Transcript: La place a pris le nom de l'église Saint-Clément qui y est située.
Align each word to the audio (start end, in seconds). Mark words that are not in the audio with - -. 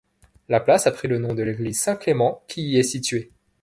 La 0.49 0.59
place 0.59 0.87
a 0.87 0.91
pris 0.91 1.07
le 1.07 1.19
nom 1.19 1.35
de 1.35 1.43
l'église 1.43 1.79
Saint-Clément 1.79 2.41
qui 2.47 2.63
y 2.63 2.79
est 2.79 2.81
située. 2.81 3.29